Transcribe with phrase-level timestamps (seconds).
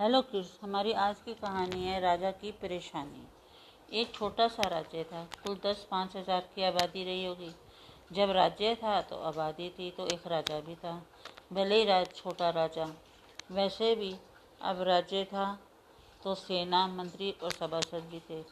[0.00, 5.22] Hello kids हमारी आज की कहानी है राजा की परेशानी। एक छोटा सा राज्य था,
[5.42, 7.50] कुल दस पाँच हज़ार की आबादी रही होगी।
[8.10, 10.92] जब राज्य था तो आबादी थी तो एक राजा भी था,
[11.52, 12.86] भले ही राज छोटा राजा।
[13.50, 14.14] वैसे भी
[14.60, 15.44] अब राज्य था
[16.22, 18.42] तो सेना, मंत्री और सभासद भी थे।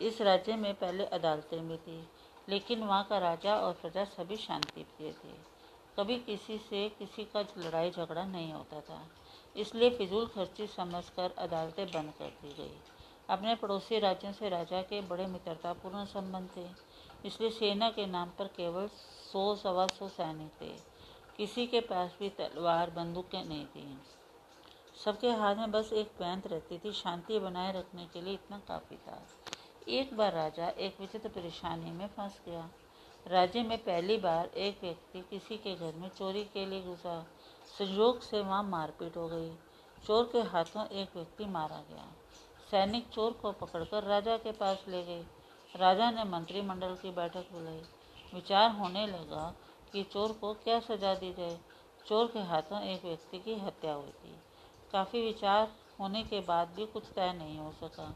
[0.00, 2.00] इस राज्य में पहले अदालतें भी थी,
[2.48, 5.34] लेकिन वहाँ का राजा और प्रजा सभी शांति प्रिय थे।
[5.96, 9.02] कभी किसी से किसी का लड़ाई झगड़ा नहीं होता था।
[9.56, 12.76] इसलिए फिजूल खर्ची समझकर अदालतें बंद कर दी गई।
[13.28, 16.66] अपने पड़ोसी राज्यों से राजा के बड़े मित्रतापूर्ण संबंध थे।
[17.28, 18.88] इसलिए सेना के नाम पर केवल
[19.32, 20.74] सौ, सवा सौ सैनिक थे।
[21.36, 23.98] किसी के पास भी तलवार, बंदूकें नहीं थी।
[25.04, 28.96] सबके हाथ में बस एक पैंत रहती थी। शांति बनाए रखने के लिए इतना काफ़ी
[28.96, 29.26] था।
[29.88, 32.70] एक बार राजा एक विचित्र परेशानी में फंस गया।
[33.26, 37.26] राज्य में पहली बार एक व्यक्ति किसी के घर में चोरी के लिए घुसा।
[37.78, 39.54] संयोग से वहाँ मारपीट हो गई।
[40.06, 42.06] चोर के हाथों एक व्यक्ति मारा गया।
[42.70, 45.26] सैनिक चोर को पकड़कर राजा के पास ले गए।
[45.76, 47.82] राजा ने मंत्रिमंडल की बैठक बुलाई।
[48.34, 49.54] विचार होने लगा
[49.92, 51.58] कि चोर को क्या सजा दी जाए।
[52.06, 54.36] चोर के हाथों एक व्यक्ति की हत्या हुई थी।
[54.92, 58.14] काफ़ी विचार होने के बाद भी कुछ तय नहीं हो सका।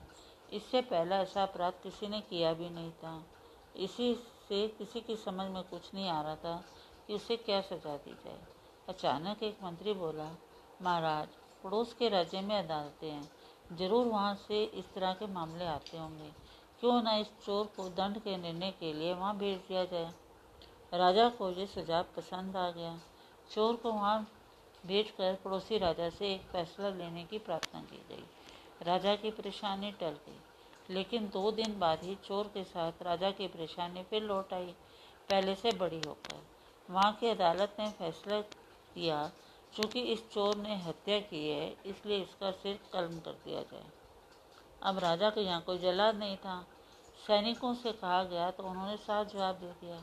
[0.53, 3.25] इससे पहला ऐसा अपराध किसी ने किया भी नहीं था।
[3.77, 4.15] इसी
[4.49, 6.65] से किसी की समझ में कुछ नहीं आ रहा था
[7.07, 8.54] कि उसे क्या सजा दी जाए।
[8.89, 10.29] अचानक एक मंत्री बोला,
[10.83, 11.29] महाराज,
[11.65, 16.29] पड़ोस के राज्य में अदालतें हैं। ज़रूर वहाँ से इस तरह के मामले आते होंगे।
[16.81, 20.13] क्यों ना इस चोर को दंड के निर्णय के लिए वहाँ भेज दिया जाए?
[20.93, 22.97] राजा को ये सुझाव पसंद आ गया।
[23.51, 24.21] चोर को वहाँ
[24.85, 28.25] भेज कर पड़ोसी राजा से एक फैसला लेने की प्रार्थना की गई।
[28.83, 30.39] राजा की परेशानी टल गई,
[30.89, 34.75] लेकिन दो दिन बाद ही चोर के साथ राजा की परेशानी फिर लौट आई,
[35.29, 36.43] पहले से बड़ी होकर।
[36.89, 38.41] वहाँ की अदालत ने फैसला
[38.95, 39.31] किया,
[39.73, 43.85] चूँकि इस चोर ने हत्या की है, इसलिए इसका सिर कलम कर दिया जाए।
[44.83, 46.65] अब राजा के यहाँ कोई जलाद नहीं था।
[47.19, 50.03] सैनिकों से कहा गया तो उन्होंने साफ़ जवाब दे दिया,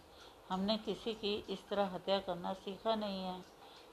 [0.50, 3.40] हमने किसी की इस तरह हत्या करना सीखा नहीं है।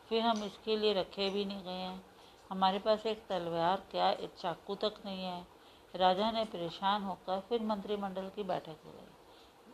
[0.08, 2.02] फिर हम इसके लिए रखे भी नहीं गए हैं।
[2.50, 5.46] हमारे पास एक तलवार, क्या एक चाकू तक नहीं है?
[5.94, 9.06] राजा ने परेशान होकर फिर मंत्रिमंडल की बैठक बुलाई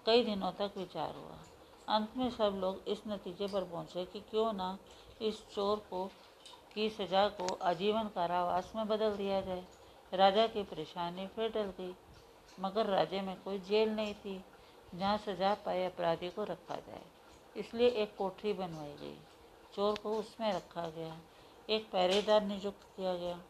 [0.06, 1.38] कई दिनों तक विचार हुआ।
[1.88, 4.76] अंत में सब लोग इस नतीजे पर पहुँचे कि क्यों ना
[5.24, 6.10] इस चोर को,
[6.74, 9.64] की सज़ा को आजीवन कारावास में बदल दिया जाए।
[10.14, 11.94] राजा की परेशानी फिर टल गई,
[12.60, 14.44] मगर राज्य में कोई जेल नहीं थी,
[14.94, 17.02] जहाँ सजा पाए अपराधी को रखा जाए।
[17.56, 19.18] इसलिए एक कोठरी बनवाई गई।
[19.74, 21.16] चोर को उसमें रखा गया।
[21.70, 23.40] एक पहरेदार नियुक्त किया गया।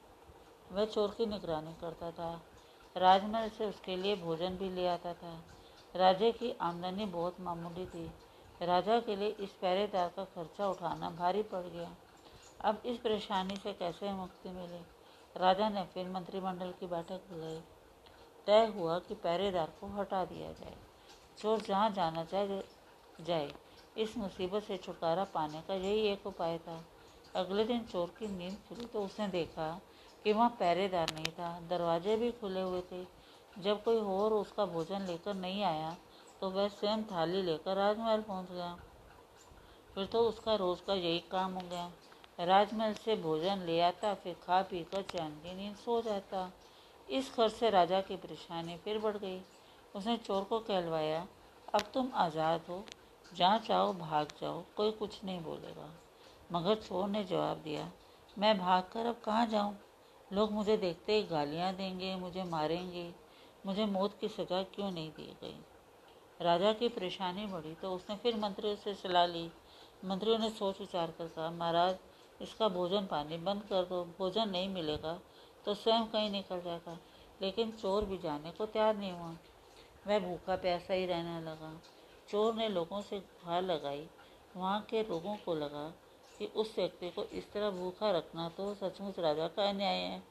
[0.73, 2.43] वह चोर की निगरानी करता था।
[2.97, 5.45] राजमहल से उसके लिए भोजन भी ले आता था।
[5.97, 8.11] राजे की आमदनी बहुत मामूली थी।
[8.63, 11.97] राजा के लिए इस पहरेदार का खर्चा उठाना भारी पड़ गया।
[12.61, 14.81] अब इस परेशानी से कैसे मुक्ति मिले?
[15.37, 17.63] राजा ने फिर मंत्रिमंडल की बैठक बुलाई।
[18.47, 20.77] तय हुआ कि पहरेदार को हटा दिया जाए।
[21.39, 22.63] चोर जहाँ जाना चाहे,
[23.21, 23.55] जाए।
[23.99, 26.85] इस मुसीबत से छुटकारा पाने का यही एक उपाय था।
[27.35, 29.81] अगले दिन चोर की नींद खुली तो उसने देखा
[30.25, 33.07] कि वहाँ पहरेदार नहीं था। दरवाजे भी खुले हुए थे।
[33.59, 35.97] जब कोई और उसका भोजन लेकर नहीं आया
[36.45, 38.79] तो वह स्वयं थाली लेकर राजमहल पहुँच गया।
[39.95, 41.91] फिर तो उसका रोज़ का यही काम हो गया।
[42.45, 46.53] राजमहल से भोजन ले आता, फिर खा पी कर चैन की नींद सो जाता।
[47.11, 49.41] इस खर्च से राजा की परेशानी फिर बढ़ गई।
[49.97, 51.27] उसने चोर को कहलवाया,
[51.75, 52.85] अब तुम आज़ाद हो,
[53.35, 55.91] जहाँ चाहो भाग जाओ, कोई कुछ नहीं बोलेगा।
[56.53, 57.91] मगर चोर ने जवाब दिया,
[58.39, 59.77] मैं भाग कर अब कहाँ जाऊँ?
[60.33, 63.15] लोग मुझे देखते ही गालियाँ देंगे, मुझे मारेंगे,
[63.67, 65.57] मुझे मौत की सज़ा क्यों नहीं दी गई?
[66.45, 69.51] राजा की परेशानी बढ़ी तो उसने फिर मंत्रियों से सलाह ली।
[70.05, 71.97] मंत्रियों ने सोच विचार कर कहा, महाराज,
[72.41, 75.19] इसका भोजन पानी बंद कर दो, भोजन नहीं मिलेगा
[75.67, 76.99] तो स्वयं कहीं निकल जाएगा,
[77.43, 79.37] लेकिन चोर भी जाने को तैयार नहीं हुआ।
[80.07, 81.73] वह भूखा प्यासा ही रहने लगा।
[82.29, 84.07] चोर ने लोगों से गुहार लगाई,
[84.57, 85.89] वहाँ के लोगों को लगा
[86.39, 90.23] कि उस व्यक्ति को इस तरह भूखा रखना तो सचमुच राजा का अन्याय है।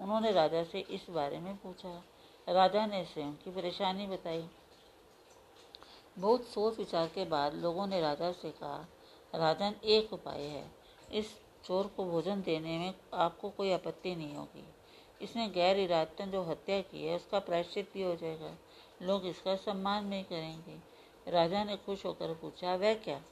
[0.00, 2.02] उन्होंने राजा से इस बारे में पूछा।
[2.46, 4.44] राजा ने स्वयं की परेशानी बताई।
[6.18, 8.86] बहुत सोच विचार के बाद लोगों ने राजा से कहा,
[9.34, 10.70] राजन, एक उपाय है।
[11.12, 14.64] इस चोर को भोजन देने में आपको कोई आपत्ति नहीं होगी।
[15.22, 18.58] इसने गैर इरादतन जो हत्या की है, उसका प्रायश्चित भी हो जाएगा।
[19.02, 20.98] लोग इसका सम्मान नहीं करेंगे।
[21.30, 23.22] राजा ने खुश होकर पूछा, वह क्या?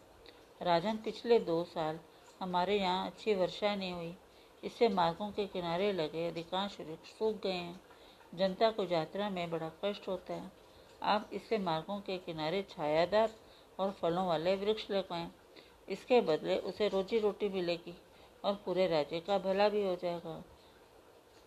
[0.63, 2.01] राजन, पिछले दो साल
[2.41, 4.17] हमारे यहाँ अच्छी वर्षा नहीं हुई।
[4.65, 7.81] इससे मार्गों के किनारे लगे अधिकांश वृक्ष सूख गए हैं।
[8.35, 10.66] जनता को यात्रा में बड़ा कष्ट होता है।
[11.03, 13.35] आप इससे मार्गों के किनारे छायादार
[13.79, 15.31] और फलों वाले वृक्ष लगाएँ
[15.89, 17.95] इसके बदले उसे रोजी रोटी मिलेगी
[18.45, 20.43] और पूरे राज्य का भला भी हो जाएगा।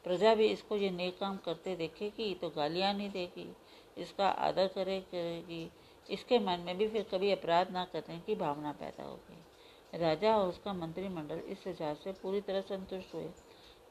[0.05, 3.55] प्रजा भी इसको ये नेक काम करते देखेगी तो गालियाँ नहीं देगी।
[3.97, 5.71] इसका आदर करे, करेगी।
[6.09, 10.47] इसके मन में भी फिर कभी अपराध ना करने की भावना पैदा होगी। राजा और
[10.47, 13.29] उसका मंत्रिमंडल इस सुझाव से पूरी तरह संतुष्ट हुए।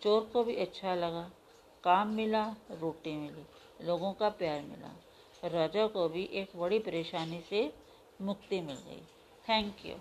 [0.02, 1.30] चोर को भी अच्छा लगा।
[1.84, 3.44] काम मिला, रोटी मिली।
[3.86, 4.94] लोगों का प्यार मिला।
[5.44, 7.72] राजा को भी एक बड़ी परेशानी से
[8.22, 9.02] मुक्ति मिल गई।
[9.48, 9.94] Thank you